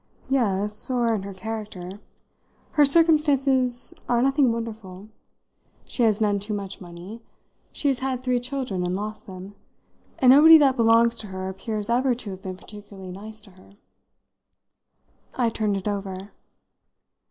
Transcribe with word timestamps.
"Yes 0.31 0.89
or 0.89 1.13
in 1.13 1.21
her 1.21 1.33
character. 1.35 1.99
Her 2.71 2.85
circumstances 2.87 3.93
are 4.09 4.19
nothing 4.23 4.51
wonderful. 4.51 5.09
She 5.85 6.01
has 6.01 6.19
none 6.19 6.39
too 6.39 6.55
much 6.55 6.81
money; 6.81 7.21
she 7.71 7.87
has 7.89 7.99
had 7.99 8.21
three 8.23 8.39
children 8.39 8.83
and 8.83 8.95
lost 8.95 9.27
them; 9.27 9.53
and 10.17 10.31
nobody 10.31 10.57
that 10.57 10.75
belongs 10.75 11.15
to 11.17 11.27
her 11.27 11.49
appears 11.49 11.87
ever 11.87 12.15
to 12.15 12.31
have 12.31 12.41
been 12.41 12.57
particularly 12.57 13.11
nice 13.11 13.41
to 13.41 13.51
her." 13.51 13.73
I 15.35 15.51
turned 15.51 15.77
it 15.77 15.87
over. 15.87 16.31